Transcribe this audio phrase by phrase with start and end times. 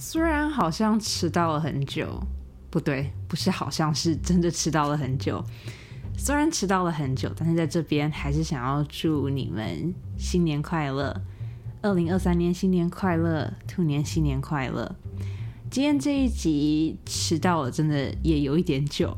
[0.00, 2.22] 虽然好像迟到了很久，
[2.70, 5.44] 不对，不是好像是真的迟到了很久。
[6.16, 11.20] 虽然迟到了很久，但是在这边还是想要祝你们新年快乐，
[11.82, 14.94] 二零二三年新年快乐，兔年新年快乐。
[15.68, 19.12] 今天这一集迟到了，真的也有一点久。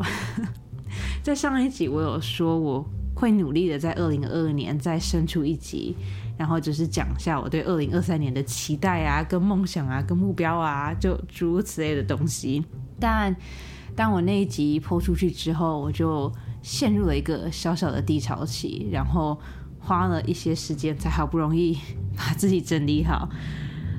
[1.23, 2.85] 在上一集我有说我
[3.21, 5.95] 会努力的在二零二二年再生出一集，
[6.39, 12.65] 然后只是讲一下我对二零二三年的期待啊、跟梦想啊、跟目标啊，就诸如此类的东西。
[12.99, 13.37] 但
[13.95, 19.39] 当我那一集播出去之后，我就陷入了一个小小的低潮期，然后
[19.79, 21.77] 花了一些时间才好不容易
[22.17, 23.29] 把自己整理好。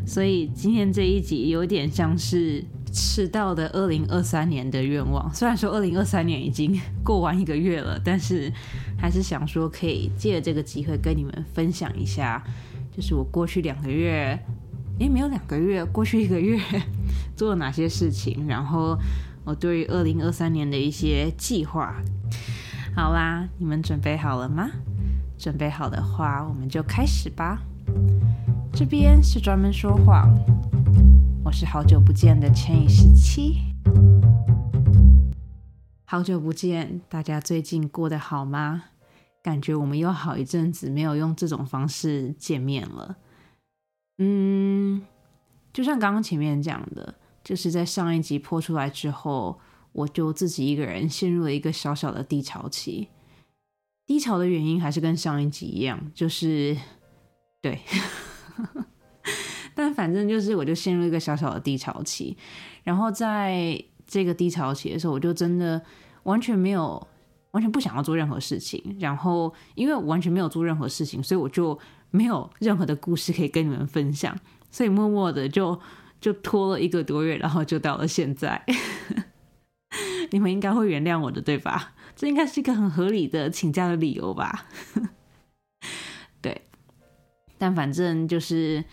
[0.04, 5.32] 所以今天这一集有点像是迟到的二零二三年的愿望。
[5.34, 8.52] 虽然说二零二三年已经过完一个月了，但是
[9.02, 12.44] 还是想说可以借这个机会跟你们分享一下，
[12.96, 14.40] 就是我过去两个月，
[15.00, 16.62] 诶，没有两个月，过去一个月
[17.36, 18.96] 做了哪些事情，然后
[19.44, 21.96] 我对于二零二三年的一些计划。
[22.96, 24.70] 好啦，你们准备好了吗？
[25.36, 27.64] 准备好的话，我们就开始吧。
[28.72, 30.30] 这边是专门说谎，
[31.44, 33.58] 我是好久不见的千羽十七，
[36.06, 38.91] 好久不见，大家最近过得好吗？
[39.42, 43.18] 感觉我们又好一阵子没有用这种方式见面了。
[44.18, 45.06] 嗯，
[45.74, 49.60] 就像刚刚前面讲的，就是在上一集播出来之后，
[49.94, 53.10] 我就自己一个人陷入了一个小小的低潮期。
[54.06, 56.78] 低潮的原因还是跟上一集一样，就是
[57.62, 57.80] 对。
[59.74, 62.38] 但反正就是，我就陷入一个小小的低潮期。
[62.84, 65.82] 然后在这个低潮期的时候，我就真的
[66.24, 67.08] 完全没有，
[67.52, 68.98] 完全不想要做任何事情。
[69.00, 71.78] 然后因为我完全没有做任何事情，所以我就
[72.10, 74.38] 没有任何的故事可以跟你们分享。
[74.70, 75.80] 所以默默的就
[76.20, 78.66] 就拖了一个多月，然后就到了现在。
[80.32, 81.94] 你们应该会原谅我的，对吧？
[82.16, 84.68] 这应该是一个很合理的请假的理由吧？
[86.42, 86.62] 对。
[87.58, 88.84] 但反正就是。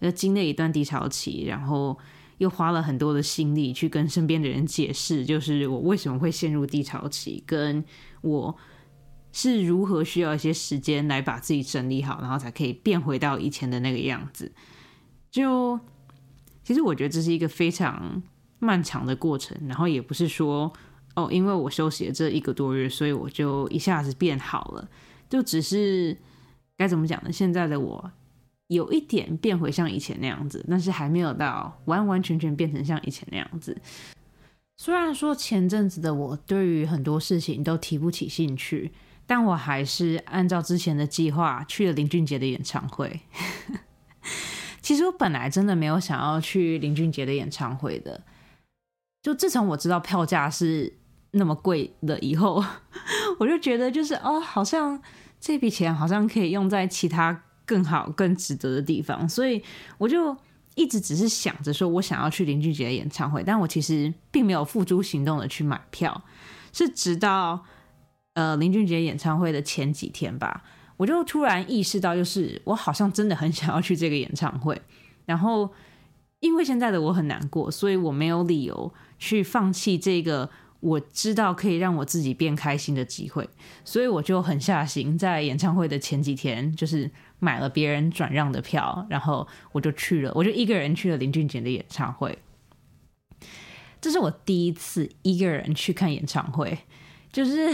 [0.00, 1.98] 要经历一段低潮期，然后
[2.36, 7.84] 又花了很多的心力去跟身边的人解释，就是我为什么会陷入低潮期，跟
[8.22, 8.56] 我
[9.32, 14.52] 是如何需要一些时间来把自己整理好，然后才可以变回到以前的那个样子。
[15.30, 15.78] 就
[16.62, 18.22] 其实我觉得这是一个非常
[18.58, 20.72] 漫长的过程，然后也不是说
[21.14, 24.88] 哦，因为我休息了这一个多月，所以我就一下子变好了，
[25.28, 26.16] 就只是
[26.76, 27.32] 该怎么讲呢？
[27.32, 28.10] 现在的我。
[28.68, 33.74] 有一点变回像以前那样子，但是还没有到完完全全变成像以前那样子。
[34.80, 38.92] 虽然说前阵子的我对于很多事情都提不起兴趣，
[39.26, 43.20] 但我还是按照之前的计划去了林俊杰的演唱会。
[44.80, 48.22] 其实我本来真的没有想要去林俊杰的演唱会的，
[49.20, 50.94] 就自从我知道票价是
[51.32, 52.64] 那么贵了以后，
[53.40, 55.02] 我就觉得就是哦，好像
[55.40, 57.42] 这笔钱好像可以用在其他。
[57.68, 59.62] 更好、更值得的地方，所以
[59.98, 60.34] 我就
[60.78, 66.22] 一直只是想着说，我想要去林俊杰的演唱会，但我其实并没有付诸行动的去买票。
[66.72, 67.64] 是直到
[68.34, 70.62] 呃林俊杰演唱会的前几天吧，
[70.96, 74.80] 我就突然意识到，就是我好像真的很想要去这个演唱会。
[75.24, 75.68] 然后
[76.40, 80.48] 因为现在的我很难过，所以我没有理由去放弃这个
[80.80, 83.48] 我知道可以让我自己变开心的机会，
[83.84, 87.10] 所以我就狠下心，在演唱会的前几天，就是。
[87.40, 92.36] 买了别人转让的票，然后我就去了，我就一个人去了林俊杰的演唱会。
[94.00, 96.76] 这是我第一次一个人去看演唱会，
[97.30, 97.72] 就是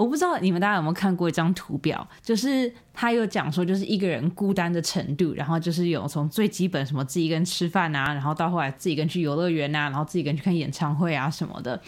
[0.00, 11.78] 我不知道你们大家有没有看过一张图表，就是他有讲说，就是一个人孤单的程度，然后就是有从最基本什么自己一个人吃饭啊，然后到后来自己一个人去游乐园啊，然后自己一个人去看演唱会啊什么的。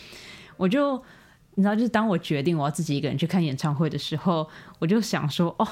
[0.58, 1.02] 我就
[1.54, 4.46] 你知道，就是当我决定我要自己一个人去看演唱会的时候，
[4.78, 5.66] 我就想说，哦。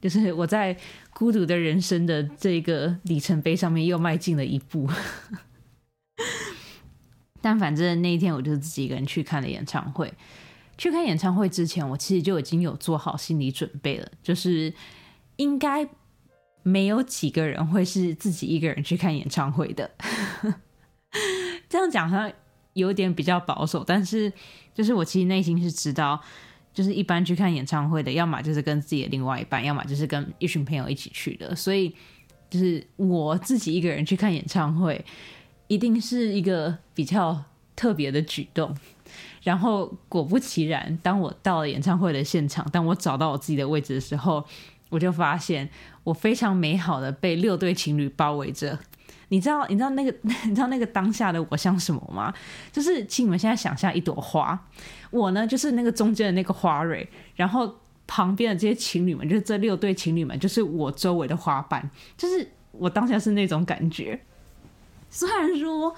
[0.00, 0.74] 就是我在
[1.12, 4.88] 孤独的人生的这个里程碑上面又迈进了一步，
[7.42, 10.10] 但反正那一天我就自己一个人去看了演唱会。
[10.80, 14.72] 去看演唱会之前，我其实就已经有做好心理准备了，就是
[15.36, 15.86] 应该
[16.62, 19.90] 没有几个人会是自己一个人去看演唱会的。
[21.68, 22.32] 这样讲好像
[22.72, 24.32] 有点比较保守，但是
[24.72, 26.18] 就是我其实内心是知道。
[26.72, 31.54] 就是一般去看演唱会的，要么就是跟自己的另外一半，要么就是跟一群朋友一起去的。
[31.54, 31.92] 所以，
[32.48, 35.04] 就是我自己一个人去看演唱会，
[35.66, 37.42] 一定是一个比较
[37.74, 38.74] 特别的举动。
[39.42, 44.44] 然后果不其然，当我到了演唱会的现场，当我找到我自己的位置的时候，
[44.88, 45.68] 我就发现
[46.04, 48.78] 我非常美好的被六对情侣包围着。
[49.28, 50.12] 你知道，你知道那个，
[50.44, 52.34] 你知道那个当下的我像什么吗？
[52.72, 54.66] 就是请你们现在想象一朵花，
[55.10, 57.72] 我呢就是那个中间的那个花蕊，然后
[58.08, 64.20] 旁边的这些情侣们，就是这六对情侣们，就是我周围的花瓣，就是我当下是那种感觉。
[65.08, 65.94] 虽然说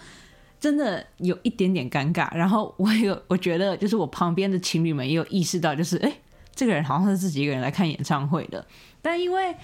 [0.63, 6.13] 真的有一点点尴尬，然后我有我觉得就是我旁边的情侣们也有意识到，就是哎，
[6.55, 8.65] 这个人好像是自己一个人来看演唱会的，
[9.03, 9.55] 但因为。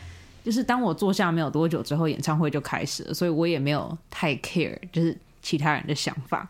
[0.45, 6.49] 就是当我坐下没有多久之后，演唱会就开始了，所以我也没有太 care，就是其他人的想法。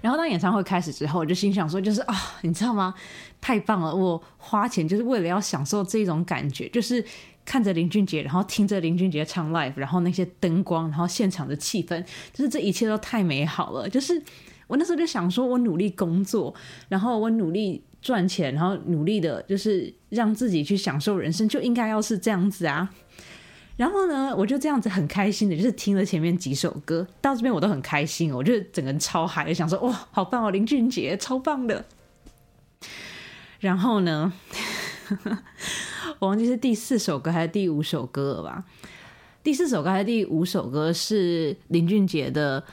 [0.00, 2.94] 然后当演唱会开始之后，我就心想说，就是啊，你知道吗？
[3.40, 3.92] 太棒了！
[3.92, 7.04] 我花钱就是为了要享受这种感觉，就是
[7.48, 12.04] 看着林俊杰，然后听着林俊杰唱 live，然后那些灯光，然后现场的气氛，
[12.34, 13.88] 就是这一切都太美好了。
[13.88, 14.22] 就是
[14.66, 16.54] 我那时候就想说，我努力工作，
[16.90, 17.82] 然后我努力。
[18.00, 22.88] 赚钱，然后努力的，就是让自己去享受人生，就应该要是这样子啊。
[23.76, 31.84] 然后呢，我就这样子很开心的，就是听了前面几首歌，到这边我都很开心，我就整个人超嗨，想说哇，好棒哦，林俊杰超棒的。
[33.58, 34.32] 然后呢，
[36.18, 38.64] 我忘记是第四首歌还是第五首歌了吧？
[39.42, 42.60] 第四首歌还是第五首歌是林俊杰的《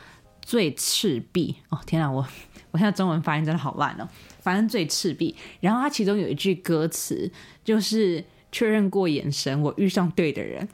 [0.42, 2.26] 最赤壁》哦，天啊，我
[2.72, 4.08] 我现在中文发音真的好烂哦。
[4.40, 7.32] 反正最赤壁，然后他其中有一句歌词
[7.64, 10.68] 就是确认过眼神，我遇上对的人。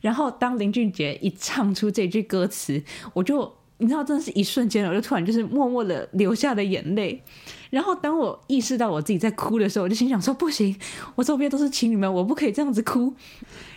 [0.00, 2.82] 然后当林俊杰一唱出这句歌词，
[3.14, 7.22] 我就你知道，真的是一瞬间，我就突然就是默默的流下了眼泪。
[7.68, 10.74] 然后当我意识到我自己在哭的时候，我就心想说：不行，
[11.14, 13.12] 我周边都是情侣们，我不可以这样子哭。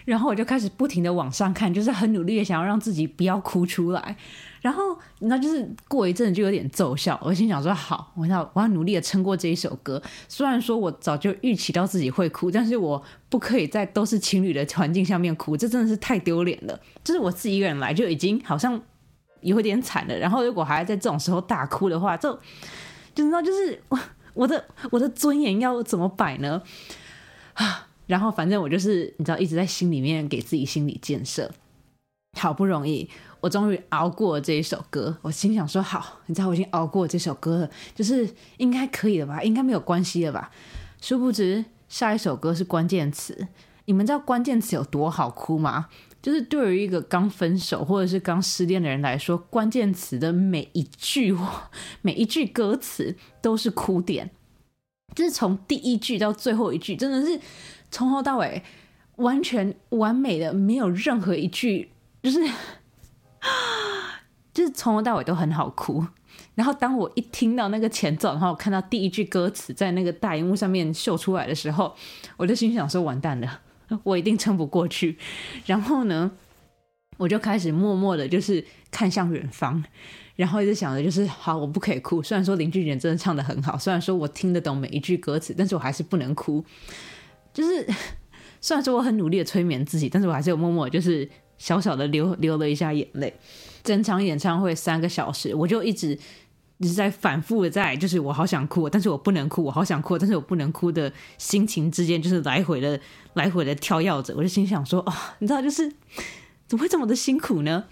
[0.05, 4.15] 然后我就开始不停的往上看，就是很努力的想要让自己不要哭出来。
[4.61, 7.19] 然后，那就是过一阵就有点奏效。
[7.23, 10.01] 我心想说：“好，我要我要努力的撑过这一首歌。
[10.27, 16.79] 虽然说我早就预期到自己会哭，但是我不可以在都是情侣的环境下面哭，这真的是太丢脸了。
[17.03, 18.81] 就是我自己一个人来就已经好像
[19.41, 20.17] 有点惨了。
[20.17, 22.33] 然后如果还在这种时候大哭的话，就
[23.15, 23.99] 就知道就是我
[24.33, 26.61] 我的我的尊严要怎么摆呢？
[27.53, 27.87] 啊！
[28.07, 31.51] 然后反正我就是你知道一直在心里面给自己心理建设，
[32.37, 33.09] 好不容易。”
[33.41, 39.41] 我终于熬过这一首歌，我心想说：“好，你知道我已经熬过这首歌了，就是应该可以了吧？
[39.41, 40.51] 应该没有关系了吧？”
[40.99, 43.47] 殊不知下一首歌是关键词。
[43.85, 45.87] 你们知道关键词有多好哭吗？
[46.21, 51.69] 就是对于一个刚分手或者是刚失恋的人来说，关键词的每一句话、
[52.01, 54.29] 每一句歌词都是哭点，
[55.15, 57.39] 就是从第一句到最后一句，真的是
[57.89, 58.61] 从头到尾
[59.17, 61.89] 完全完美的，没有任何一句
[62.21, 62.39] 就是。
[64.51, 66.05] 就是从头到尾都很好哭，
[66.55, 71.95] 然后当我一听到那个前奏，然后我看到第一句歌词在那个大荧幕上面秀出来的时候，
[72.35, 73.61] 我就心想说：“完蛋了，
[74.03, 75.17] 我一定撑不过去。”
[75.65, 76.31] 然后呢，
[77.17, 79.83] 我就开始默默的，就是看向远方，
[80.35, 82.23] 然后一直想着，就是好，我不可以哭。
[82.23, 86.63] 虽然说林俊杰真的唱的很好，虽然说我听得懂每一句歌词，但是我还是不能哭。
[87.53, 87.85] 就是
[88.61, 91.27] 虽然说我很努力的催眠自己，但是我还是有默默就是
[91.57, 93.33] 小小的流流了一下眼泪。
[93.83, 96.17] 整场演唱会三个小时，我就一直
[96.79, 102.99] 一直在反复的在，就是我好想哭，但是我不能哭；我好想哭，但是我不能哭的心情之间，就是来回的
[103.33, 104.33] 来回的跳跃着。
[104.35, 105.91] 我就心想说：哦，你知道，就是
[106.67, 107.83] 怎么会这么的辛苦呢？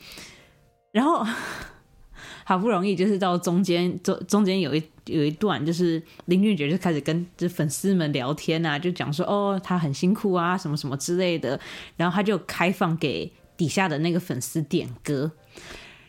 [0.94, 1.26] 然后
[2.46, 11.60] 好不容易就是到中间中中间有一有一段，就是林俊杰就开始跟这粉丝们聊天啊，就讲说哦，他很辛苦啊，什么什么之类的。
[11.98, 15.34] 然后他就开放给底下的那个粉丝点歌。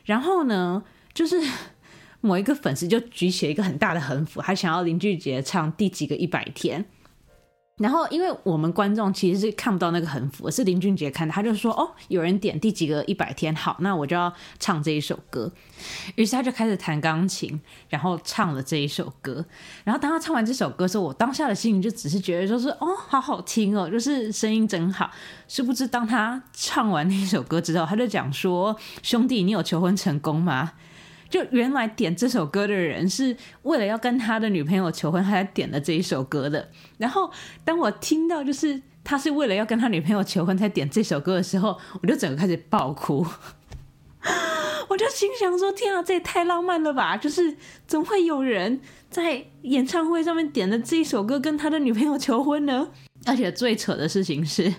[0.05, 1.37] 然后呢，就是
[2.21, 6.85] 某一个粉丝就举起了一个很大的横幅，还想要林俊杰唱第几个一百天。
[7.79, 15.53] 然后，因为我们观众其实是看不到那个横幅，是林俊杰看的，他就说：“哦，有人点第几个一百天，好，那我就要唱这一首歌。”
[16.17, 19.47] 于是他就开始弹钢琴，然后唱了这一首歌。
[19.85, 25.09] 然后当他唱完这首歌的时候，我当下的心情就只是觉得说是：“哦，好好听哦，就是声音真好。”
[25.47, 30.73] 殊不知，当他唱完那首歌之后，他就讲说：“兄弟，你有求婚成功吗？”
[31.31, 36.71] 就原来点这首歌的人是为了要跟他的女朋友求婚，他才点了这一首歌的。
[36.97, 37.31] 然后
[37.65, 43.27] 当我听到就是他是为了要跟他女朋友求婚才点这首歌的时候，我就整个开始爆哭。
[44.89, 47.15] 我就心想说：天啊，这也太浪漫了吧！
[47.17, 47.55] 就是
[47.87, 48.81] 怎么会有人
[49.11, 52.89] 在演唱会上面点了这一首歌跟他的女朋友求婚呢？
[53.27, 54.75] 而且最扯的事情是，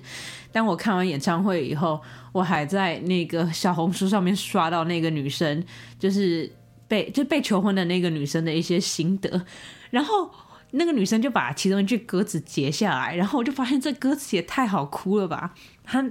[0.51, 2.01] 当我看完演唱会以后。
[2.31, 5.63] 我还在那个小红书上面刷到那个女生，
[5.97, 6.51] 就是
[6.87, 9.45] 被就被求婚的那个女生的一些心得，
[9.89, 10.29] 然后
[10.71, 15.53] 那个女生就把其中一句歌词截下来，然后我就发现这歌词也太好哭了吧！
[15.83, 16.03] 她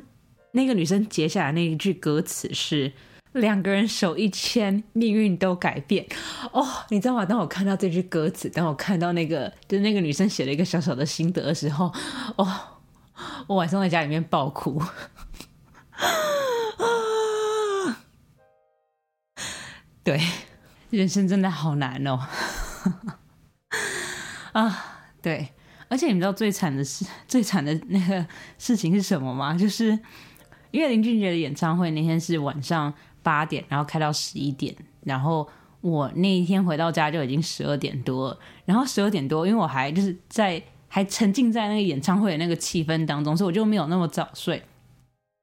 [0.53, 2.93] 那个女生截下来那一句歌词是
[3.33, 6.05] ：“两个人手一牵，命运都改变。
[6.53, 7.25] 哦，你知道吗？
[7.25, 11.93] 当我看到这句歌词，当我看到那个就是那个女生写了一个小小的心得的时候，
[12.37, 12.49] 哦，
[13.47, 14.83] 我晚上在家里面爆哭。
[20.05, 20.21] 对，
[20.91, 22.19] 人生真的好难哦。
[24.53, 25.49] 啊，对，
[25.89, 28.27] 而且你知道最惨的是最惨的那个
[28.57, 29.55] 事情是什么吗？
[29.55, 29.99] 就是
[30.71, 35.47] 因为林俊杰的演唱会那天是晚上八点，然后开到十一点，然后
[35.83, 38.39] 我那一天回到家就已经十二点多了。
[38.65, 44.63] 然后十二点多，因为我还就是在还沉浸在那个演唱会的那个气氛当中，所以我就没有那么早睡。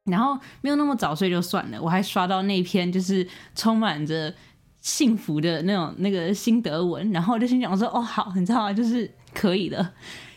[0.05, 4.33] 然后没有那么早睡就算了，我还刷到那篇就是充满着。
[4.81, 8.71] 幸福的那种那个心得文，然后我就心想说：“哦，好，你知道吗？
[8.71, 9.93] 就是可以的。”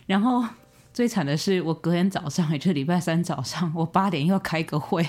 [0.09, 0.43] 然后
[0.91, 5.07] 最惨的是，我隔天早上，也就是礼拜三早上，我八点要开个会，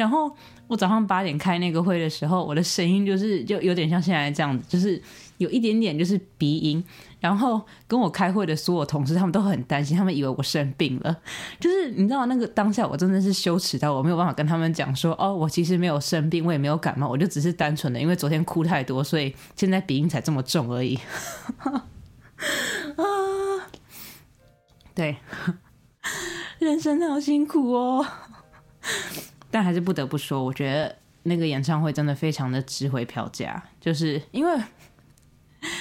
[0.00, 0.34] 然后
[0.66, 5.00] 我早上八点开那个会的时候，我的声音就是就有点像现在这样子，就是
[5.36, 6.82] 有一点点就是鼻音。
[7.20, 11.14] 然后跟我开会的所有同事，他们都很担心，他们以为我生病了。
[11.60, 20.98] 就是你知道那个当下，我真的是羞耻到我没有办法跟他们讲说，哦，我其实没有生病，我也没有感冒，我就只是单纯的因为昨天哭太多，所以现在鼻音才这么重而已。
[22.96, 23.04] 啊，
[24.94, 25.18] 对，
[26.58, 28.06] 人生好辛苦哦。
[29.50, 34.60] 但还是不得不说，我觉得那个演唱会真的非常的值回票价，就是因为。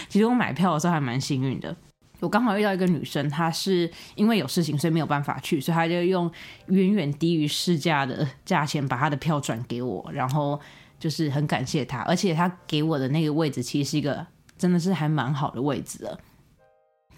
[0.10, 1.74] 其实我买票的时候还蛮幸运的，
[2.20, 6.30] 我刚好遇到一个女生，她是因为有事情所以没有办法去，所以她就用
[6.68, 10.60] 远远低于市价的价钱把她的票转给我，然后
[11.00, 16.20] 就是很感谢她，而且她给我的那个位置其实是一个真的是还蛮好的位置了，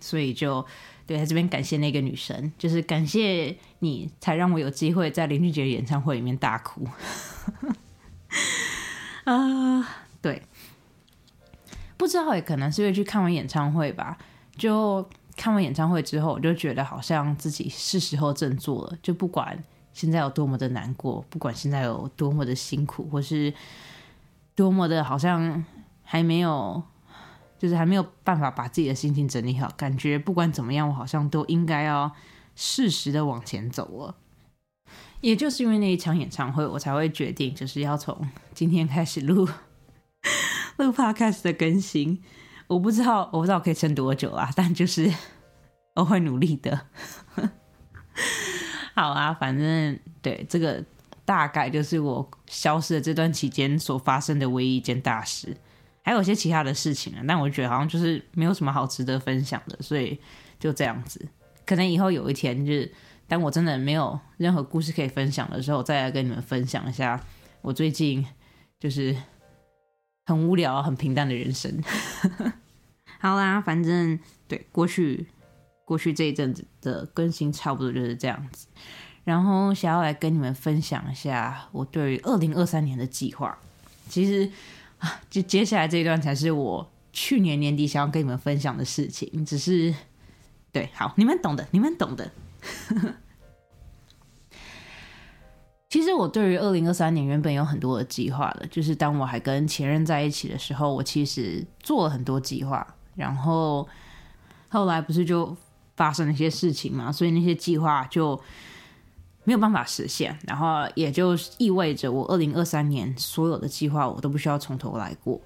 [0.01, 0.65] 所以就
[1.07, 6.85] 对在这边感谢那个女生，就是感谢你才让我有机会在林俊杰演唱会里面大哭
[9.23, 9.87] 啊，
[10.21, 10.41] 对。
[11.97, 14.17] 不知道也可能是因为去看完演唱会吧，
[14.57, 18.97] 就看完演唱会之后，我就觉得好像自己是时候振作了。
[19.03, 23.53] 就不管现在有多么的难过，不管现在有多么的辛苦，或是
[24.55, 25.63] 多么的好像
[26.01, 26.81] 还没有，
[27.61, 32.11] 就是还没有办法把自己的心情整理好，感觉不管怎么样，我好像都应该要
[32.55, 34.15] 适时的往前走了。
[35.19, 39.47] 也就是因为那一场演唱会，我才会决定就是要从今天开始录。
[40.77, 42.19] 录 podcast 的更新，
[42.65, 45.13] 我不知道，我不知道可以撑多久啊，但就是
[45.93, 46.87] 我会努力的。
[48.95, 50.83] 好啊，反正对这个
[51.23, 55.55] 大概就是我消失的这段期间所发生的唯一一件大事，
[56.03, 60.19] 还有一些其他的事情啊，但我觉得好像就是没有什么好值得分享的，所以
[60.59, 61.25] 就这样子。
[61.65, 62.91] 可能以后有一天，就是
[63.27, 67.19] 当我真的没有任何故事可以分享的时候，再来跟你们分享一下
[67.61, 68.25] 我最近
[68.79, 69.15] 就是。
[70.27, 71.83] 很无聊、很平淡的人生。
[73.19, 74.17] 好啦，反正
[74.47, 75.25] 对过去
[75.83, 78.67] 过去这一阵子的更新差不多就是这样子。
[79.25, 83.57] 然后想要来跟你们分享一下我对于二零二三年的计划。
[84.07, 84.49] 其实
[85.01, 89.45] 啊，就接下来这一段才是我去年年底想要跟你们分享的事情。
[89.45, 89.93] 只是
[90.71, 92.31] 对，好，你们懂的，你们懂的。
[95.89, 103.85] 其实我对于二零二三年原本有很多的计划的，就是当我还跟前任在一起的时候，我其实做了很多计划，然后
[104.69, 105.53] 后来不是就
[105.97, 108.41] 发生了一些事情嘛，所以那些计划就
[109.51, 115.41] 没有办法实现，然后也就意味着我二零二三年所有的计划我都不需要从头来过。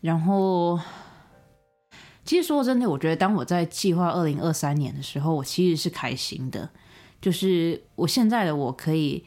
[0.00, 0.78] 然后，
[2.24, 6.70] 其实说真的，我觉得当我在计划二零二三年的时候，我其实是开心的，
[7.20, 9.24] 就是我现在的我可以。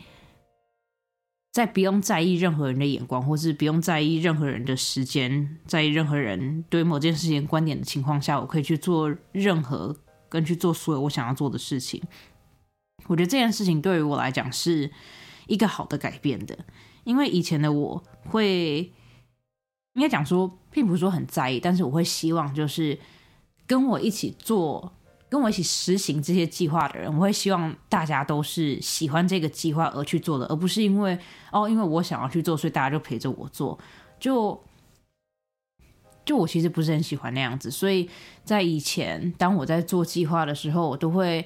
[1.51, 9.95] 在不用在意任何人的眼光，或是不用在意任何人的时间，在意任何人对某件事情观点的情况下，我可以去做任何
[10.27, 12.03] 跟去做所有我想要做的事情。
[13.07, 14.91] 我觉得这件事情对于我来讲是
[15.47, 16.57] 一个好的改变的，
[17.03, 18.91] 因为以前的我会
[19.93, 22.99] 应该讲说，并不是说很在意，但是我会希望就是
[23.67, 24.93] 跟我一起做。
[25.27, 31.17] 跟我一起实行这些计划的人，我会希望大家都是喜欢这个计划而去做的，而不是因为
[31.51, 33.77] 哦，因为我想要去做，所以大家就陪着我做。
[34.19, 34.63] 就
[36.23, 38.07] 就我其实不是很喜欢那样子，所以
[38.45, 41.45] 在以前当我在做计划的时候，我都会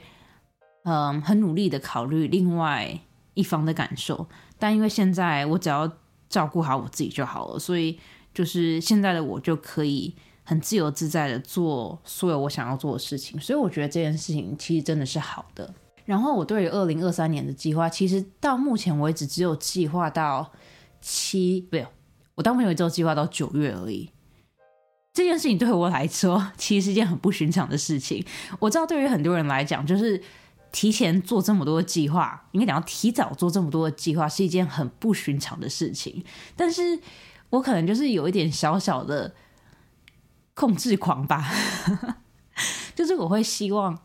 [0.83, 2.99] 嗯很努力的考虑另外
[3.33, 4.27] 一方的感受。
[4.57, 5.91] 但因为现在我只要
[6.27, 7.99] 照顾好我自己就好了，所以
[8.33, 10.15] 就是现在的我就可以。
[10.45, 15.71] 很自由自在的做所有我想要做的事情，所以我觉得这件事情其实真的是好的。
[16.05, 20.51] 然后我对于二零二三年的计划，其实到目前为止只有计划到
[21.01, 21.85] 七，不对，
[22.33, 24.09] 我当朋友之后计划到九月而已。
[25.13, 28.25] 这件事情对我来说， 其实是一件很不寻常的事情。
[28.57, 30.19] 我知道，对于很多人来讲，就是
[30.71, 36.23] 提前做这么多的计划，应该讲提早做这么多的计划，是一件很不寻常的事情。
[36.55, 36.99] 但是
[37.49, 39.33] 我可能就是有一点小小的
[40.53, 41.49] 控制狂吧，
[42.95, 43.99] 就是我会希望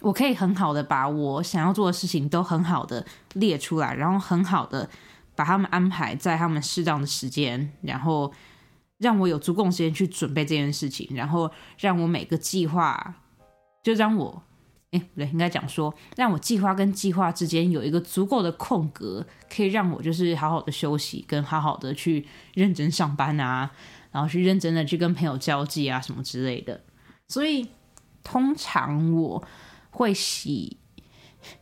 [0.00, 4.88] 我可以很好的把我想要做的事情都很好的列出来，然后很好的
[5.34, 8.32] 把他们安排在他们适当的时间，然后。
[9.00, 13.14] 让我有足够时间去准备这件事情，然后让我每个计划，
[13.82, 14.42] 就让我，
[14.92, 23.70] 哎，不对，应该讲说，让我计划跟计划之间有一个足够的空格，可以让我就是好好的休息，跟好好的去认真上班啊，
[24.10, 26.80] 然后去认真的去跟朋友交际啊什么之类的。
[27.28, 27.68] 所以
[28.24, 29.46] 通常我
[29.90, 30.76] 会希，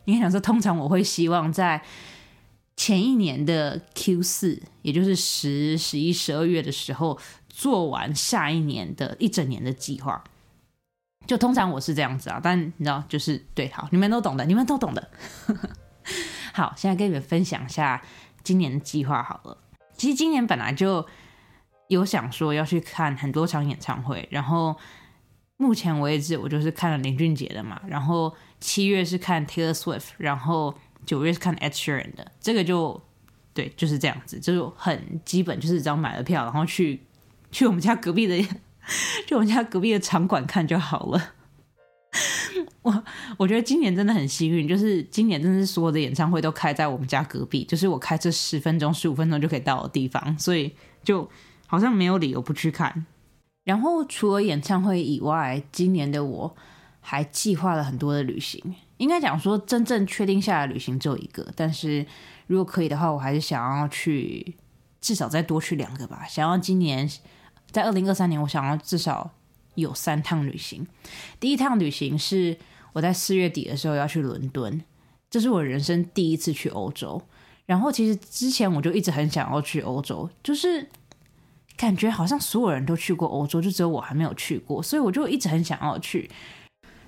[0.06, 1.82] 应该讲说，通常我会希望在。
[2.80, 7.18] 前一年的 Q 四，也就是十、十一、十二月的时候，
[7.48, 10.22] 做完下一年的一整年的计划。
[11.28, 15.08] 就通常我是这样子啊，但你知道，就是对，好，你们都懂的，你们都懂的。
[16.52, 18.02] 好，现在跟你们分享一下
[18.42, 19.56] 今年的计划好了。
[19.96, 21.06] 其实今年本来就
[21.86, 24.76] 有想说要去看很多场演唱会，然后
[25.56, 30.74] 目前为止我就是看了林俊杰的嘛，然后七月是看 Taylor Swift，然后。
[31.06, 33.00] 九月是看 Ed Sheeran 的，这个就
[33.54, 37.00] 对，就是这样子，就很基本，就是只要买了票，然后去
[37.50, 38.36] 去我们家隔壁的，
[39.26, 41.32] 去我们家隔壁的场馆看就好了。
[42.82, 43.04] 我
[43.36, 51.28] 我觉得今年真的很幸运，就是今年真的是所有的演唱会都开在我们家隔壁，就是我开车十分钟、十五分钟就可以到的地方，所以就
[51.66, 53.06] 好像没有理由不去看。
[53.64, 56.56] 然后除了演唱会以外，今年的我
[57.00, 58.74] 还计划了很多的旅行。
[58.96, 62.04] 应该讲说，真正确定下来旅行只有一个，但是
[62.46, 64.56] 如果可以的话，我还是想要去
[65.00, 66.24] 至少再多去两个吧。
[66.26, 67.08] 想要今年
[67.70, 69.30] 在二零二三年，我想要至少
[69.74, 70.86] 有三趟旅行。
[71.38, 72.56] 第一趟旅行是
[72.92, 74.82] 我在四月底的时候要去伦敦，
[75.30, 77.20] 这是我人生第一次去欧洲。
[77.66, 80.88] 然后其实之前我就一直很想要去欧洲，就是
[81.76, 86.30] 感觉好像所有人都去过欧洲，就只有我还没有去过，所以我就一直很想要去。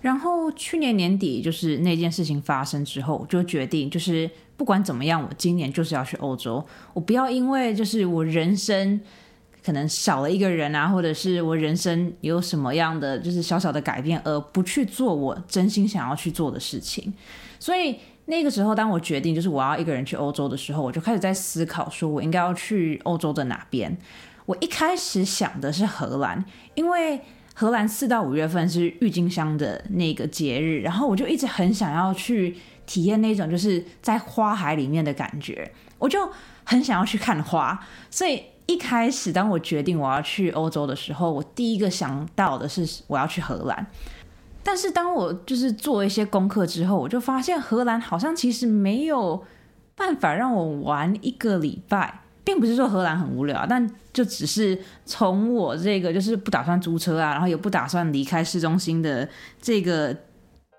[0.02, 6.62] 然后去年年底，就是那件事情发生之后，就决定，就是不管怎么样，我今年就是要去欧洲。
[6.94, 9.00] 我不要因为就是我人生
[9.64, 17.12] 可能少了一个人啊，或者是我人生有什么样的就是小小的改变，而不去做我真心想要去做的事情。
[17.58, 23.96] 所以那个时候，当我决定就是我要一个人去欧洲的时候，我就开始在思考，说我应该要去欧洲的哪边。
[24.46, 26.44] 我一开始想的是荷兰，
[26.74, 27.20] 因为。
[27.52, 36.26] 荷兰四到五月份是郁金香的那个节日，然后我就一直很想要去体验那种就是在花海里面的感觉，我就
[36.64, 37.78] 很想要去看花。
[38.08, 43.84] 所以一开始当我决定我要去欧洲的时候，我第一个想到的是我要去荷兰。
[44.62, 49.42] 但是当我就是做一些功课之后，我就发现荷兰好像其实没有
[49.96, 52.20] 办法让我玩一个礼拜。
[52.42, 59.28] 并不是说荷兰很无聊，但就只是从我这个就是不打算租车啊，然后也不打算离开市中心的
[59.60, 60.16] 这个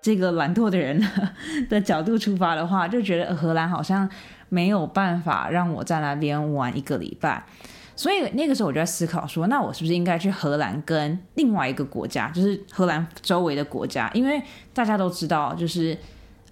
[0.02, 1.00] 这个懒惰的人
[1.70, 4.08] 的角度出发的话，就觉得荷兰好像
[4.48, 7.46] 没有办法让我在那边玩一个礼拜。
[7.94, 14.10] 所以那个时候我就在思考说，那我是不是应该去荷兰跟另外一个国家，就是荷兰周围的国家？
[14.14, 15.96] 因为大家都知道，就是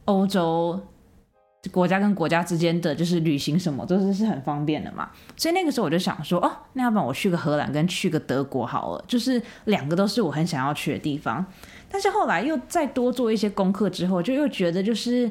[0.04, 0.80] 欧洲。
[1.70, 11.44] 国家跟国家之间的就是旅行什么都是是很方便的嘛，所以那个时候我就想说，哦，那要不然我去个荷兰跟去个德国好了，就是两个都是我很想要去的地方。
[11.90, 15.30] 但是后来又再多做一些功课之后，就又觉得就是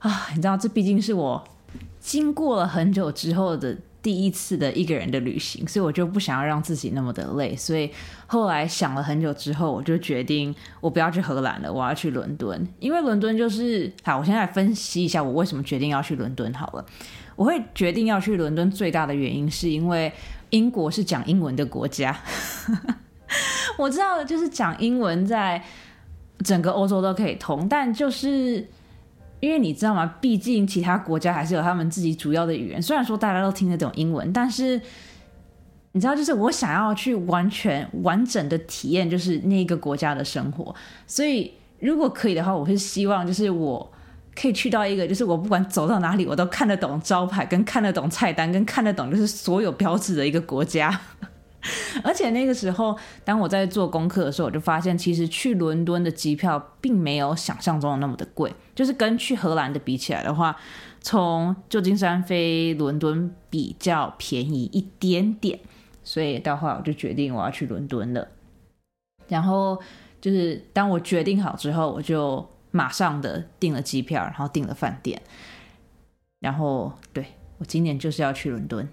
[0.00, 1.42] 啊，你知道，这毕竟是我
[1.98, 3.78] 经过了很久之后的。
[4.02, 7.90] 第一次的一个人的旅行，所以我就不想要让自己那么的累，所以
[8.26, 14.18] 后来想了很久之后，我就决定我不要去荷兰了，我要去伦敦，因为伦敦就是好。
[14.18, 16.84] 我现在分析一下我为什么决定要去伦敦好了。
[17.36, 20.12] 我会决定要去伦敦最大的原因是因为
[20.50, 22.18] 英国是讲英文的国家，
[23.76, 25.62] 我知道就是讲英文在
[26.38, 28.66] 整个欧洲都可以通，但就是。
[29.40, 30.14] 因为你知道吗？
[30.20, 32.80] 毕竟其他国家还是有他们自己主要的语言。
[32.80, 34.80] 虽然说大家都听得懂英文，但是
[35.92, 40.74] 你知道，就是我想要去完全完整的体验，就是那个国家的生活。
[41.06, 43.90] 所以如果可以的话，我是希望就是我
[44.36, 51.00] 可以去到一个，就是我不管走到哪里，我都看得懂招牌，跟看得懂菜单，跟看得懂就是所有标志的一个国家。
[52.02, 58.52] 而且那个时候，当我在做功课的时候，我就发现，其实去伦敦的机票并没有想象中的那么的贵。
[58.74, 60.56] 就是跟去荷兰的比起来的话，
[61.02, 65.60] 从旧金山飞伦敦比较便宜一点点，
[66.02, 68.26] 所以到后来我就决定我要去伦敦了。
[69.28, 69.78] 然后
[70.20, 75.20] 就是当我决定好之后，我就马上的订了机票，然后订了饭店。
[76.40, 77.26] 然后对
[77.58, 78.88] 我今年就是要去伦敦。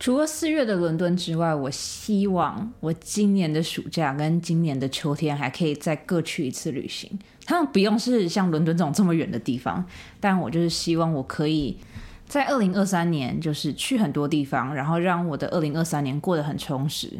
[0.00, 7.18] 除了四月的伦敦之外，我希望我今年的暑假跟今年的秋天还可以再各去一次旅行。
[7.46, 9.82] 他们不用是像伦敦这种这么远的地方，
[10.20, 11.78] 但我就是希望我可以
[12.26, 17.10] 在二零二三年就是去很多地方，然后让我的二零二三年过得很充实，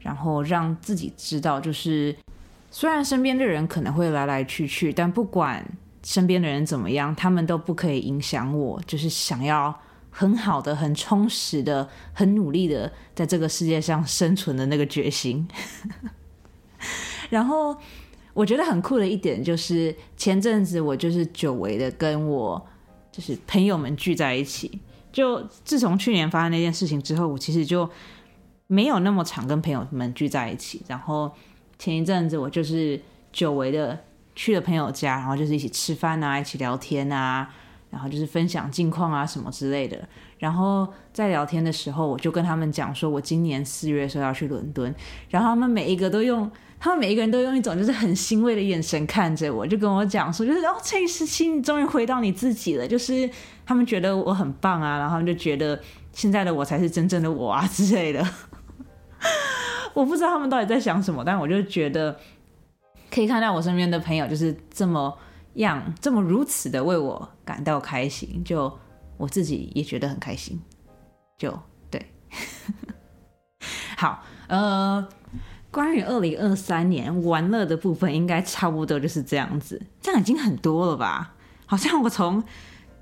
[0.00, 2.14] 然后让自己知道，就是
[2.70, 5.64] 虽然身边的人可能会来来去去，但不管
[6.04, 9.74] 身边的人怎么样，他们都不可以影响我，就是想要。
[10.18, 15.46] 很好的、很充实的、很努力的，在这个世界上生存的那个决心。
[17.30, 17.76] 然后
[18.34, 22.66] 我觉得很酷的一点就是，前阵子我就是久违的跟我
[23.12, 24.80] 就是朋友们聚在一起。
[25.12, 27.88] 就自从去年发生那件事情之后，我其实就
[28.66, 30.82] 没有那么常跟朋友们聚在一起。
[30.88, 31.30] 然后
[31.78, 33.00] 前一阵子我就是
[33.32, 33.96] 久违的
[34.34, 37.48] 去了朋友家，然后就是一起吃饭啊，一起聊天啊。
[37.90, 39.98] 然后就是分享近况啊什么之类的。
[40.38, 44.94] 然后在聊天的时候，我就跟他们讲说，我今年四月的时候要去伦敦。
[45.28, 46.48] 然后他们每一个都用，
[46.78, 52.86] 他们每一个人都用一种就是很欣慰的眼神看着我，就跟我讲说，就是哦，这一时期你终于回到你自己了。
[52.86, 53.28] 就是
[53.66, 55.80] 他们觉得我很棒啊，然后他们就觉得
[56.12, 58.24] 现在的我才是真正的我啊之类的。
[59.94, 62.16] 我不知道他们到底在想什么，但我就觉得
[63.12, 65.12] 可以看到我身边的朋友就是这么。
[65.54, 68.78] 样这么如此的为我感到开心，就
[69.16, 70.60] 我自己也觉得很开心，
[71.36, 71.58] 就
[71.90, 72.04] 对。
[73.96, 75.08] 好，呃，
[75.70, 79.80] 关于二零二三年玩乐的部分，应该差不多就是这样子。
[80.00, 81.34] 这样已经很多了吧？
[81.66, 82.42] 好像我从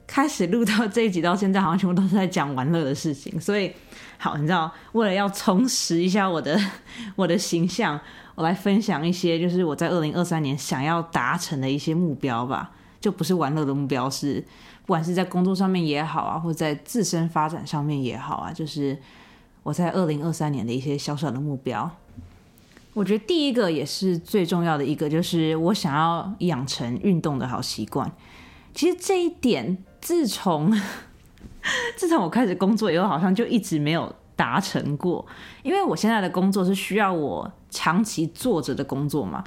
[0.06, 3.38] 开始录到这一集到现在，好像全部都是在讲玩乐的事情。
[3.40, 3.72] 所以，
[4.18, 6.58] 好，你知道，为了要充实一下我的
[7.16, 8.00] 我的形象。
[8.36, 12.70] 我来分享一些，就是我在二零二三年想要达成的一些目标吧，
[13.00, 14.40] 就不是玩乐的目标，是
[14.84, 18.96] 不管是在工作上面也好啊，或者在自身发展上面也好啊，就是
[19.62, 21.90] 我在二零二三年的一些小小的目标。
[22.92, 28.10] 我觉得第一个也是最重要的一个，就是我想要养成运动的好习惯。
[28.74, 30.70] 其实这一点，自从
[31.96, 34.14] 自从我开始工作以后，好像就一直没有。
[34.36, 35.24] 达成过，
[35.62, 39.42] 因为我现在的工作是需要我长期坐着的工作嘛。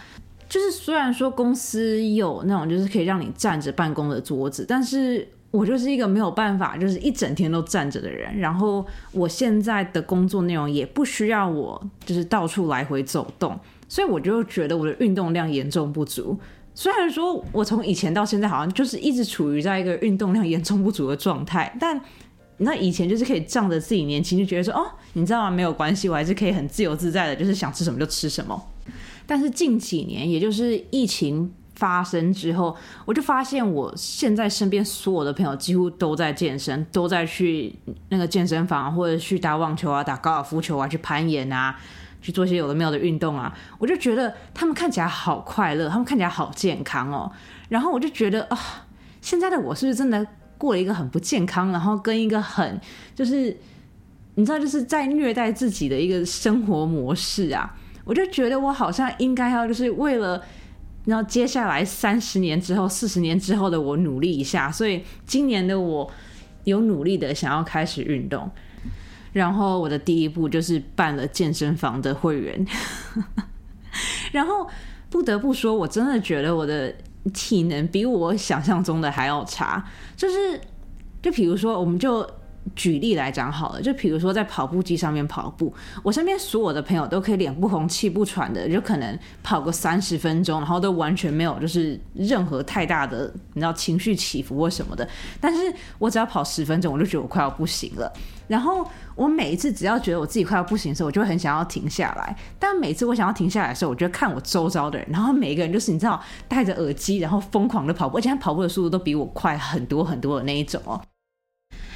[0.49, 8.36] 就是虽然说公司有那种就是可以让你站着办公的桌子，但是我就是一个没有办法就是一整天都站着的人。
[8.39, 13.56] 然后我现在的工作内容也不需要我就是到处来回走动，
[13.88, 16.36] 所以我就觉得我的运动量严重不足。
[16.73, 22.02] 虽然说我从以前到现在好像就是一直处于在一个运动量严重不足的状态，但。
[22.60, 25.50] 那以前就是可以仗着自己年轻，就觉得说哦，你知道吗？
[25.50, 28.62] 没有关系，我还是可以很自由自在的，就是想吃什么就吃什么。
[29.26, 37.74] 但是近几年，也就是疫情发生之后，我就发现我现在身边所有的朋友几乎都在健身，都在去
[38.10, 41.80] 那个健身房，或者去打网球啊、打高尔夫球啊、去攀岩啊、
[42.22, 43.56] 去做一些有的没有的运动啊。
[43.78, 47.32] 我就觉得他们看起来好快乐，他们看起来好健康哦。
[47.69, 48.60] 然后我就觉得啊，
[49.22, 50.28] 现在的我是不是真的？
[50.60, 52.80] 过了一个很不健康，然后跟一个很
[53.15, 53.58] 就是
[54.36, 60.43] 你知道就是在虐待自己的一个生活模式啊，我就觉得我好像应该要就是为了
[61.06, 66.12] 然后接下来三十年之后、四十年之后的我努力一下，所以今年的我
[66.65, 68.52] 有努力的想要开始运动，
[69.32, 72.67] 然后我的第一步就是办了健身房的会员，
[74.34, 74.69] 然后
[75.10, 76.93] 不得不说，我真的觉得我的。
[77.30, 79.84] 体能比我想象中的还要差，
[80.15, 80.60] 就是，
[81.22, 82.28] 就比如说，我们就
[82.75, 95.08] 举例来讲好了，就比如说在跑步机上面跑步，我身边所有的朋友都可以脸不红气不喘的，就可能跑个三十分钟，然后都完全没有就是任何太大的你知道情绪起伏或什么的，
[95.39, 98.12] 但是我只要跑十分钟，我就觉得我快要不行了。
[98.47, 102.36] 然后我每一次只要觉得我自己快要不行的时候，我就很想要停下来。
[102.58, 110.99] 但每次我想要停下来的时候，我就看我周遭的人，然后每一个人就是你知道戴着耳机，然后疯狂的跑步，而且他跑步的速度都比我快很多很多的那一种哦。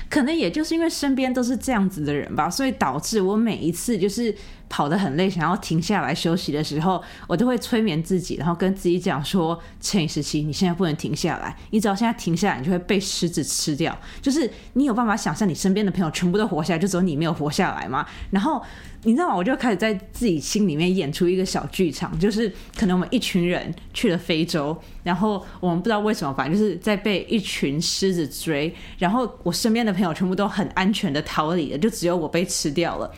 [0.10, 4.34] 可能也就是因为身边都是这样子的人吧，所以导致我每一次就是
[4.70, 18.06] 跑得很累，想要停下来休息的时候，我都会催眠自己，然后跟自己讲说：“陈以十七，你现在不能停下来，你只要现在停下来，你就会被狮子吃掉。”就是你有办法想象你身边的朋友全部都活下来，就只有你没有活下来吗？
[18.32, 18.62] 然后。
[19.06, 19.36] 你知道吗？
[19.36, 24.74] 我就开始在自己心里面演出一个小剧场，就是可能我们一群人去了非洲，
[25.04, 33.14] 然后我们不知道为什么，反正就是在被一群狮子追，然后我身边的朋友全部都很安全的逃离了，就只有我被吃掉了。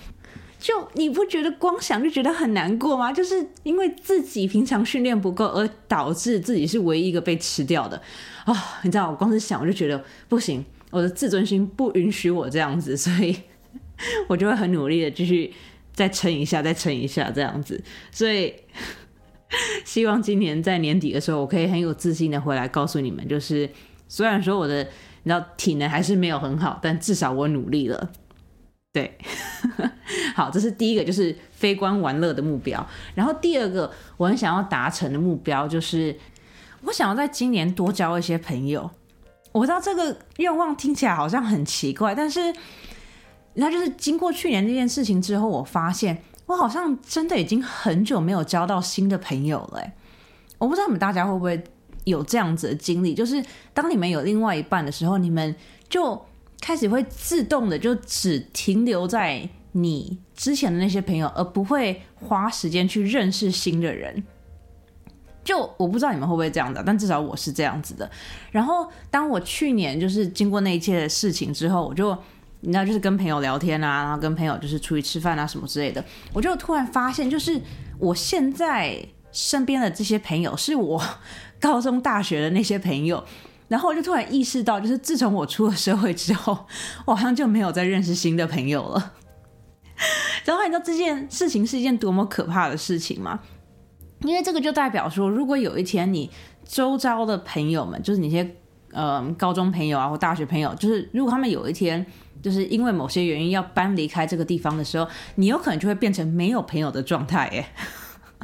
[0.66, 3.14] 就你不觉得光想就觉得很难过吗？
[3.14, 8.02] 就是因为自己平常训练不够，而导致自己是唯一一个被吃掉的
[8.46, 8.80] 啊！
[8.82, 13.38] 你知道，我光是想我就觉得不行，我的自尊心不允许我这样子， 所以
[14.28, 15.54] 我就会很努力的继续。
[15.94, 17.82] 再撑一下，再撑一下，这样子。
[18.12, 18.54] 所以，
[19.86, 23.70] 希望今年在年底的时候，我可以很有自信的回来告诉你们，就是
[24.10, 24.90] 虽然说我的你
[25.24, 28.12] 知道体能还是没有很好，但至少我努力了。
[28.96, 29.18] 对，
[30.34, 32.88] 好，这是第一个，就是非观玩乐的目标。
[33.14, 36.18] 然后第二个，我很想要达成的目标，就是
[36.84, 38.90] 我想要在今年多交一些朋友。
[39.52, 42.54] 我知道这个愿望听起来好像很奇怪，但是。
[43.58, 49.82] 那就是经过去年这件事情之后，我发现我好像真的已经很久没有交到新的朋友了。
[50.58, 51.64] 我不知道你们大家会不会
[52.04, 53.42] 有这样子的经历，就是
[53.74, 55.56] 当你们有另外一半的时候，你们
[55.88, 56.22] 就
[56.62, 64.24] 开始会自动的就只停留在你之前的那些朋友，而不会花时间去认识新的人。
[65.44, 68.10] 就我不知道你们会不会这样的，但至少我是这样子的。
[68.52, 72.18] 然后当我去年就是经过那一切的事情之后，我就。
[72.62, 76.04] 你知道，就是跟朋友聊天啊，然后跟朋友就是出去吃饭啊，什么之类的。
[76.34, 77.62] 我就突然发现，就是
[78.00, 78.98] 我现在
[79.32, 81.00] 身边的这些朋友，是我
[81.62, 83.24] 高中、大学的那些朋友。
[83.68, 86.66] 然后我就突然意识到，就是自从我出了社会之后，
[87.06, 89.14] 我好像就没有再认识新的朋友了。
[90.46, 93.40] 然后你知道这件事情是一件多么可怕的事情吗？
[94.22, 96.30] 因为这个就代表说，如果有一天你
[96.64, 98.56] 周遭的朋友们，就是你些
[98.92, 102.06] 呃高中朋友啊或大学朋友，就是如果他们有一天。
[102.44, 107.66] 就是因为某些原因要搬离开这个地方的时候，你有可能就会变成没有朋友的状态耶。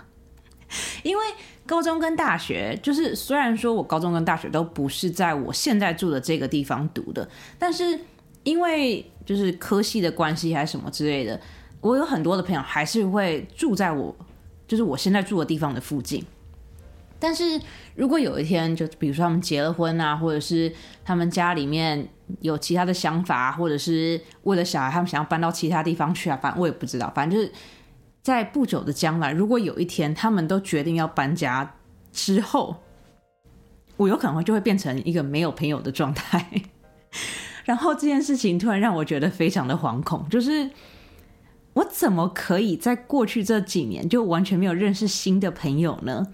[1.03, 1.23] 因为
[1.71, 7.25] 高中跟大学，就是虽然说我高中跟大学都不是在我现在住的这个地方读的，
[7.57, 7.97] 但是
[8.43, 11.39] 因为就是科系的关系还是什么之类的，
[11.79, 14.13] 我有很多的朋友还是会住在我
[14.67, 16.21] 就是我现在住的地方的附近。
[17.17, 17.57] 但是
[17.95, 20.69] 如果有一天，就比如说他们结了婚啊，或者是
[21.05, 22.05] 他们家里面
[22.41, 27.09] 有其他的想法，或者是为了小孩，他们想要搬到其他地方去啊，反正我也不知道。
[27.15, 27.49] 反正就是
[28.21, 31.75] 在不久的将来，如果有一天他们都决定要搬家
[32.11, 32.77] 之后，
[33.97, 36.63] 我有可能就会变成一个没有朋友的状态。
[37.65, 40.69] 然后这件事情突然让我觉得非常的惶恐，就是
[41.73, 46.27] 我怎么可以在过去这几年就完全没有认识新的朋友呢？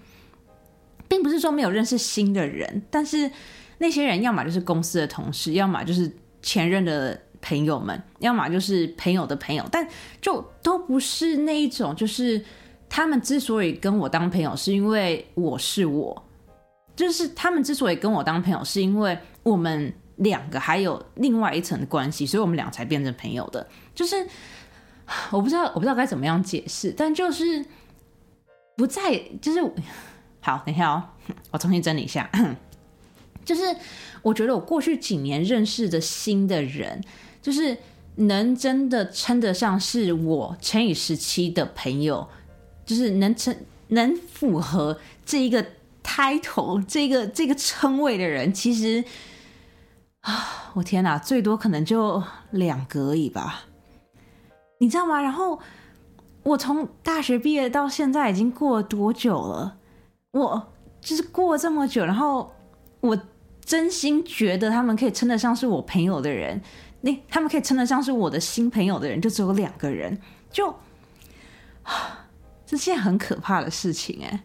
[1.06, 3.30] 并不是说没有认识新的人，但是
[3.78, 6.10] 那些人要么就是公司的同事，要么就是
[6.42, 9.86] 前任的朋友们，要么就是朋友的朋友，但
[10.20, 11.94] 就都不是那一种。
[11.94, 12.42] 就是
[12.88, 16.22] 他们之所以跟我当朋友，是因为我是我；
[16.96, 23.66] 就是他们之所以跟我当朋友，是因为我们两个还有另外一层的关系，所以我们俩才变成朋友的。
[23.94, 24.26] 就是
[25.30, 27.64] 我不知道，我不知道该怎么样解释，但就是
[28.76, 29.72] 不在，就是。
[30.40, 31.02] 好，等一下哦，
[31.50, 32.30] 我重新整理一下。
[33.44, 33.62] 就是
[34.22, 37.02] 我觉得我过去几年认识的新的人，
[37.40, 37.76] 就是
[38.16, 42.28] 能真的称得上是我乘以十七的朋友，
[42.84, 43.56] 就是能称
[43.88, 45.64] 能符合这一个
[46.02, 49.04] title 这个这个称谓的人，其实
[50.20, 53.64] 啊，我天哪，最多可能就两个而已吧，
[54.80, 55.20] 你知道吗？
[55.22, 55.60] 然后
[56.42, 59.78] 我从大学毕业到现在已经过了多久了？
[60.32, 62.52] 我就是过了这么久，然后
[63.00, 63.18] 我
[63.64, 66.60] 真心觉得他们可以称得上是我朋友的人，
[67.00, 70.74] 那他们可以称得上是我的新朋友的人，就只有两个人，就
[72.66, 74.44] 这件很可怕的事情哎！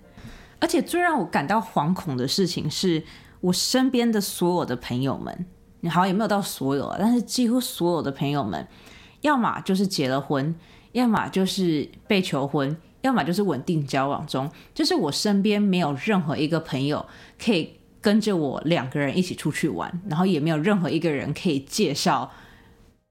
[0.60, 3.04] 而且最让我感到惶恐的事情是，
[3.42, 5.46] 我身边的所有的朋友们，
[5.82, 8.68] 你好像也没有到所有啊，但是几乎所有的朋友们，
[9.22, 10.56] 要么就是结了婚，
[10.94, 12.76] 要么就是被求婚。
[13.04, 17.06] 要么就是稳定交往中，就是我身边没有任何一个朋友
[17.38, 22.32] 可以跟着我两个人一起出去玩，然后也没有任何一个人可以介绍，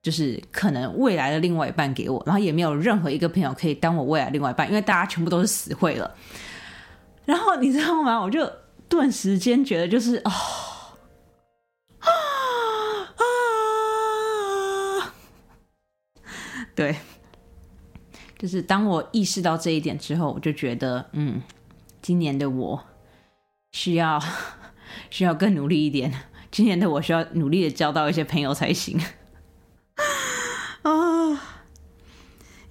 [0.03, 6.12] 就是可能未来的另外一半给我，然后也没有任何一个朋友可以当我未来另外一半，因为大家全部都是死会了。
[7.25, 8.19] 然后你知道吗？
[8.21, 8.51] 我就
[8.88, 10.33] 顿时间觉得就是哦
[16.75, 16.97] 对，
[18.37, 21.41] 就是当我意识到这一点之后，我就觉得，嗯，
[22.01, 22.85] 今年的我
[23.71, 24.21] 需要
[25.11, 26.12] 需要更努力一点。
[26.51, 29.01] 今年的我需要努力的交到一些朋友才行。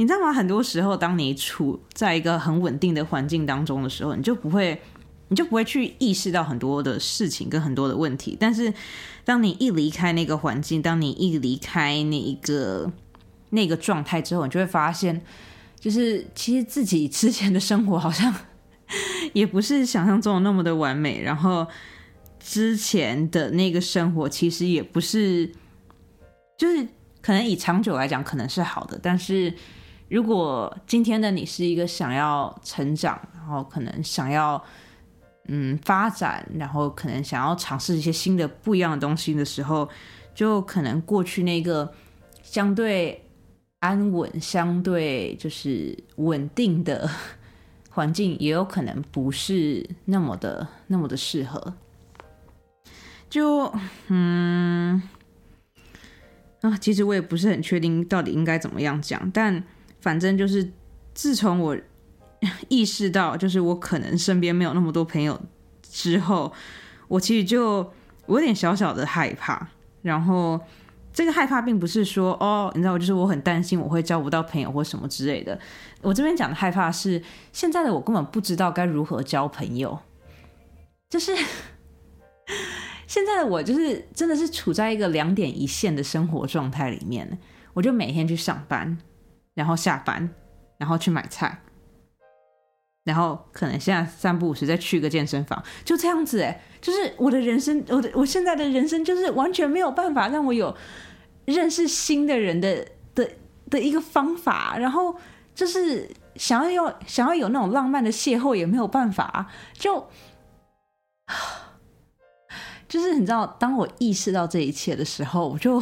[0.02, 0.34] 你知道吗？
[0.34, 4.82] 很多时候，当你处在一个很稳定的环境当中的时候，你就不会。
[5.28, 8.74] 你就不会去意识到很多的事情跟很多的问题，但是
[9.24, 12.92] 当你一离开那个环境，当你一离开那一个
[13.52, 15.22] 那个状态之后，你就会发现，
[15.80, 18.36] 就是其实自己之前的生活好像
[19.32, 21.66] 也不是想象中的那么的完美，然后
[22.38, 25.50] 之前的那个生活其实也不是，
[26.58, 26.86] 就是
[27.22, 29.54] 可能以长久来讲可能是好的，但是
[30.12, 34.64] 如果今天的你是一个想要成长，然后可能想要。
[35.48, 39.90] 嗯，发展，然后可能想要尝试一些新的、不一样的东西的时候，
[40.36, 41.92] 就可能过去那个
[42.44, 43.28] 相对
[43.80, 47.10] 安稳、相对就是稳定的
[47.90, 51.74] 环境，也有可能不是那么的、那么的适合。
[53.28, 53.74] 就
[54.10, 55.02] 嗯
[56.62, 59.62] 啊，其实我也不是很确定到底应该怎么样讲，但
[60.02, 60.70] 反正就是
[61.14, 61.78] 自从我。
[62.70, 65.40] 意识到，就是我可能身边没有那么多朋友
[65.84, 66.52] 之后，
[67.08, 67.88] 我其实就
[68.26, 69.68] 我有点小小的害怕。
[70.02, 70.60] 然后
[71.14, 75.60] 这个害怕并不是说哦，你知道，就是我很担心我会交不到朋友或什么之类的。
[76.02, 77.22] 我这边讲的害怕是，
[77.54, 80.00] 现在的我根本不知道该如何交朋友。
[81.12, 81.36] 就是
[83.06, 87.38] 现在的我，就是真的是处在一个两点一线的生活状态里面。
[87.74, 88.98] 我就每天去上班，
[89.62, 90.28] 然后下班，
[90.80, 91.62] 然后去买菜。
[93.04, 100.76] 然后可能现在散步时再去个健身房，就这样子哎，就是我的人生，我的我现在的人生就是完全没有办法让我有
[101.46, 103.30] 认识新的人的的
[103.70, 105.16] 的一个方法，然后
[105.54, 110.08] 就是想要有想要有那种浪漫的邂逅也没有办法，就
[112.88, 115.82] 就是你知道，当我意识到这一切的时候，我就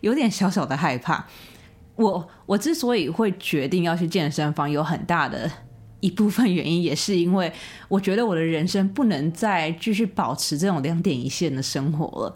[0.00, 1.26] 有点小小的害怕。
[2.00, 5.50] 我我之所以会决定要去健身房，有很大的。
[6.00, 7.52] 一部分原因也是因为，
[7.86, 12.34] 我觉得我的人生不能再继续保持这种两点一线的生活了。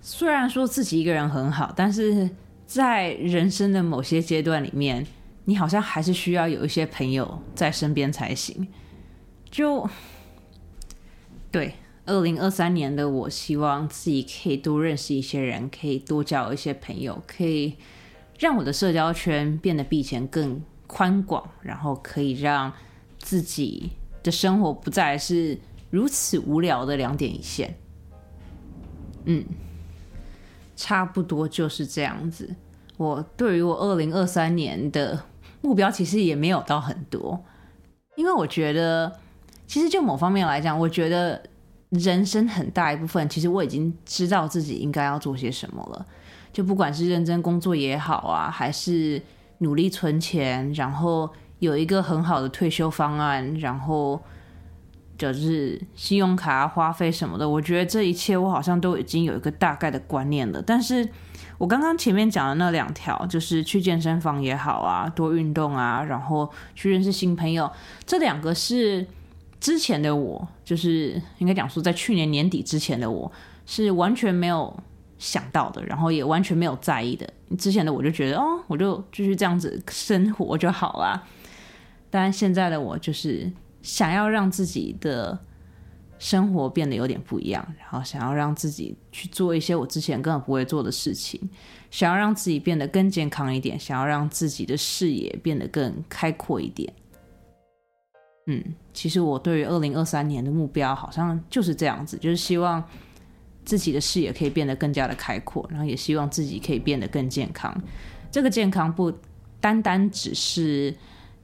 [0.00, 2.28] 虽然说自己一个人很好，但是
[2.66, 5.06] 在人生的某些阶段里面，
[5.44, 8.66] 你好像还是需要有一些朋友在身边才行。
[9.48, 9.88] 就
[11.52, 17.76] 对，二零二三年的我，希望自己可以多认识一些人，可以多交一些朋友，可以
[18.42, 20.60] 让我的社交圈变得比以前更。
[20.94, 22.70] 宽广，然后可以让
[23.16, 27.74] 自己的生活不再是如此无聊的两点一线。
[29.24, 29.42] 嗯，
[30.76, 32.54] 差不多就是这样子。
[32.98, 35.18] 我对于我二零二三年的
[35.62, 37.42] 目标，其实也没有到很多，
[38.16, 39.18] 因为我觉得，
[39.66, 41.42] 其实就某方面来讲，我觉得
[41.88, 46.06] 人生很大一部分，其实我已经知道自己应该要做些什么了。
[46.52, 49.22] 就不管是认真工作也好啊，还是。
[49.58, 54.20] 努力存钱，然后有一个很好的退休方案，然后
[55.16, 60.60] 就是信用卡花费什么的，我觉得这一切我好像都已经有一个大概的观念了。
[60.60, 61.08] 但是
[61.58, 67.70] 我刚刚前面讲的那两条，就是去健身房也好啊，多运动啊，然后去认识新朋友，
[68.04, 69.06] 这两个是
[69.60, 73.30] 之前的我，就是应该讲说在去年年底之前的我
[73.64, 74.76] 是完全没有。
[75.22, 77.32] 想到的，然后也完全没有在意的。
[77.56, 81.22] 之前的我就觉得，哦，我就继续这样子生活就好了。
[82.10, 83.48] 但现在的我就是
[83.82, 85.38] 想要让自己的
[86.18, 91.40] 生活变得有点不一样，然后想要让自己去做一些我之前根本不会做的事情，
[91.92, 96.92] 想要让自己变得更健康一点，想要让自己的视野变得更开阔一点。
[98.48, 98.60] 嗯，
[98.92, 102.82] 其实我对于二零二三年的目标好像就是这样子，就是希望。
[103.64, 107.74] 自己的视野可以变得更加的开阔，然后也希望自己可以变得更健康。
[108.30, 109.12] 这个健康不
[109.60, 110.94] 单单只是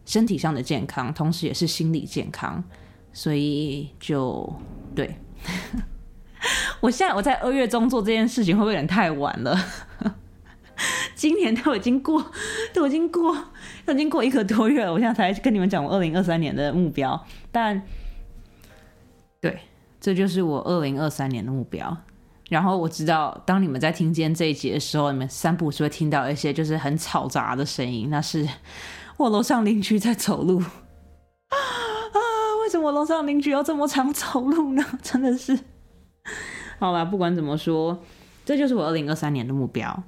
[0.05, 2.63] 身体上的健康，同时也是心理健康。
[3.13, 4.53] 所以就
[4.95, 5.17] 对，
[6.81, 9.59] 我现在我在二月中做这件事情会不会有点太晚了？
[11.17, 12.31] 今年都已经过，
[12.73, 13.37] 都已经过，
[13.85, 17.27] 都已经过一个多月了，我现在才跟你们讲我二零二三年的目标。
[17.51, 17.83] 但，
[20.09, 21.95] 这就是我二零二三年的目标。
[22.49, 28.49] 然后我知道，当你们在听见这一集的时候，你们三步是会听到一些就是很嘈杂的声音，那是
[29.19, 30.61] 我楼上邻居在走路
[31.53, 31.59] 啊！
[32.63, 34.83] 为什么楼上邻居要这么常走路呢？
[35.03, 35.59] 真的是，
[36.79, 38.03] 好啦，不管怎么说，
[38.47, 40.03] 这就是我二零二三年的目标。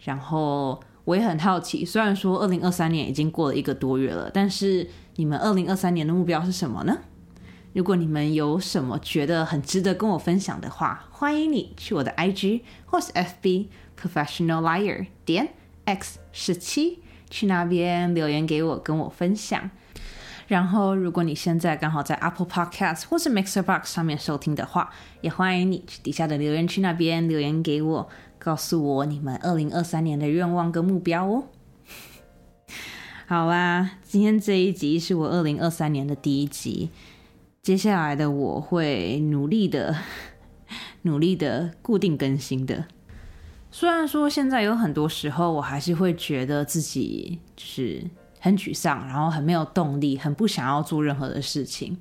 [0.00, 6.98] 然后我也很好奇，虽然说二零二三年已经过了一个多月了，但是你们二零二三年的目标是什么呢？
[7.76, 13.66] 如果你们有什么觉得很值得跟我分享的话，欢迎你去我的 IG 或是 FB
[14.00, 15.50] Professional Liar 点
[15.84, 19.70] X 十七去那边留言给我，跟我分享。
[20.46, 28.08] 然后，如果你现在刚好在 Apple Podcast 或是 Mixer Box 上面收听的话，也欢迎你去底下的留言区那边留言给我，
[28.38, 31.44] 告诉我你们二零二三年的愿望跟目标哦。
[33.28, 36.88] 好啊，今天这一集是我二零二三年的第一集，
[37.66, 39.92] 接下来的我会努力的、
[41.02, 42.84] 努力的固定更新的。
[43.72, 48.04] 虽然说现在有很多时候，我还是会觉得自己就是。
[48.38, 51.98] 很沮丧，然后很没有动力，很不想要做任何的事情。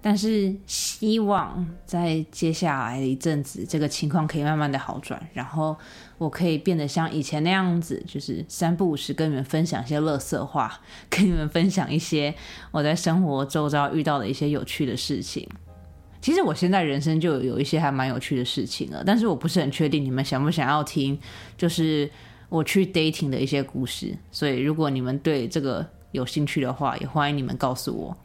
[0.00, 5.76] 但是希望在接下来一阵子，这个情况可以慢慢的好转，然后
[6.16, 10.80] 我可以变得像以前那样子，就是三不五时跟你们分享一些乐色话，
[11.10, 12.34] 跟你们分享一些
[12.70, 15.48] 我在生活周遭遇到的一些有趣的事情。
[16.20, 21.18] 其实我现在人生就有一些还蛮有趣的事情了，但是我不是很确定你们想不想要听，
[21.56, 22.10] 就是。
[22.50, 28.16] 我去 dating 的一些故事，所以如果你们对这个有兴趣的话，也欢迎你们告诉我。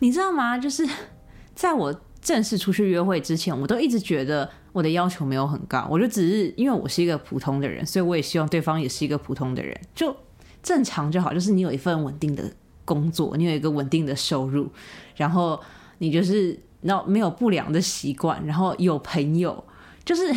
[0.00, 0.58] 你知道吗？
[0.58, 0.88] 就是
[1.54, 10.16] 在我正式出去约会之前，我都一直觉得我的要求没有很高，我就只是因为我是一个普通的人，所以我也希望对方也是一个普通的人，就
[10.62, 11.32] 正常就好。
[11.32, 12.42] 就是你有一份稳定的
[12.84, 14.70] 工作，你有一个稳定的收入，
[15.16, 15.60] 然后
[15.98, 19.64] 你就是那没有不良的习惯，然后有朋友，
[20.04, 20.34] 就是。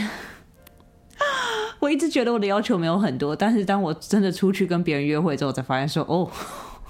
[1.80, 6.30] 我一直觉得我的要求没有很多，但是当我真的出去跟别人约会之后，才发现说，哦，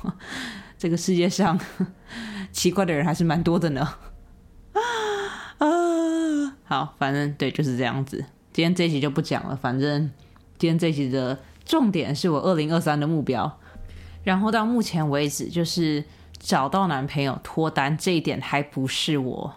[0.77, 1.57] 这个世界上
[2.57, 3.87] 奇怪的人还是蛮多的呢。
[5.59, 8.17] 啊，好，反正对，就是这样子。
[8.51, 10.09] 今天这一集就不讲了，反正
[10.57, 13.59] 今天这一集的重点是我二零二三的目标，
[14.23, 16.03] 然后到目前为止就是
[16.39, 19.53] 找到男朋友脱单这一点还不是我。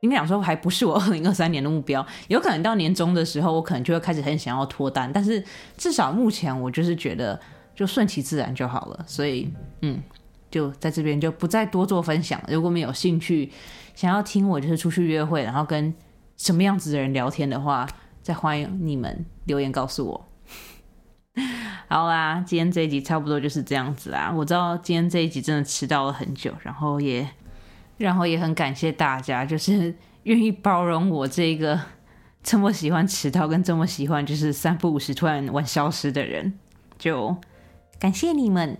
[0.00, 5.44] 应该讲说还不是我二零二三年的目标，有可能到年终的时候，我可能就会开始很想要脱单，但是
[5.76, 7.40] 至少目前我就是觉得
[7.72, 9.48] 就顺其自然就好了，所以
[9.82, 10.02] 嗯，
[10.52, 12.40] 就在这边就不再多做分享。
[12.46, 13.50] 如果没有兴趣
[13.96, 15.92] 想要听我就是出去约会，然后跟
[16.36, 17.88] 什么样子的人聊天的话，
[18.22, 20.28] 再欢迎你们留言告诉我。
[21.88, 24.32] 好啦，今天这一集差不多就是这样子啦。
[24.32, 27.26] 我知道今天这一集真的迟到了很久，然后也。
[27.98, 29.94] 然后也很感谢大家，就是
[30.24, 31.78] 愿意包容我这个
[32.42, 36.58] 这么喜欢迟到跟这么喜欢就是三不五时突然玩消失的人，
[36.98, 37.36] 就
[38.00, 38.76] 感谢你们。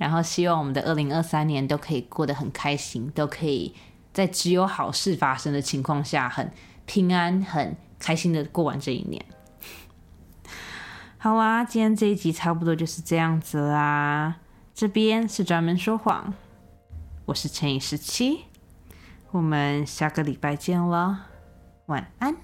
[0.00, 3.74] 然后希望我们的二零二三年都可以过得很开心，都可以
[4.14, 6.50] 在只有好事发生的情况下，很
[6.86, 9.22] 平安、很开心的过完这一年。
[11.18, 14.36] 好啦，今天这一集差不多就是这样子啦。
[14.72, 16.32] 这边是专门说谎。
[17.26, 18.46] 我是乘以十七，
[19.32, 21.26] 我们下个礼拜见了，
[21.86, 22.34] 晚安。